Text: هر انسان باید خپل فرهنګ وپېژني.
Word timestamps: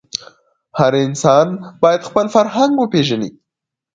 هر 0.79 0.93
انسان 1.05 1.47
باید 1.81 2.01
خپل 2.09 2.25
فرهنګ 2.35 2.73
وپېژني. 2.77 3.29